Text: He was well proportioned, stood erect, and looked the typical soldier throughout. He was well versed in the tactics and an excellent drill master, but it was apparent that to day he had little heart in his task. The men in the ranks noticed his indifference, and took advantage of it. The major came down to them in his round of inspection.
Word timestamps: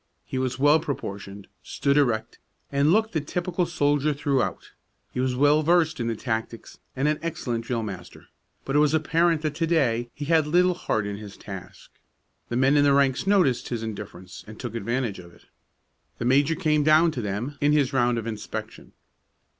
He 0.25 0.39
was 0.39 0.57
well 0.57 0.79
proportioned, 0.79 1.45
stood 1.61 1.95
erect, 1.95 2.39
and 2.71 2.91
looked 2.91 3.13
the 3.13 3.21
typical 3.21 3.67
soldier 3.67 4.15
throughout. 4.15 4.71
He 5.13 5.19
was 5.19 5.35
well 5.35 5.61
versed 5.61 5.99
in 5.99 6.07
the 6.07 6.15
tactics 6.15 6.79
and 6.95 7.07
an 7.07 7.19
excellent 7.21 7.65
drill 7.65 7.83
master, 7.83 8.25
but 8.65 8.75
it 8.75 8.79
was 8.79 8.95
apparent 8.95 9.43
that 9.43 9.53
to 9.53 9.67
day 9.67 10.09
he 10.15 10.25
had 10.25 10.47
little 10.47 10.73
heart 10.73 11.05
in 11.05 11.17
his 11.17 11.37
task. 11.37 11.91
The 12.49 12.57
men 12.57 12.77
in 12.77 12.83
the 12.83 12.93
ranks 12.93 13.27
noticed 13.27 13.69
his 13.69 13.83
indifference, 13.83 14.43
and 14.47 14.59
took 14.59 14.73
advantage 14.73 15.19
of 15.19 15.35
it. 15.35 15.45
The 16.17 16.25
major 16.25 16.55
came 16.55 16.81
down 16.81 17.11
to 17.11 17.21
them 17.21 17.59
in 17.61 17.71
his 17.71 17.93
round 17.93 18.17
of 18.17 18.25
inspection. 18.25 18.93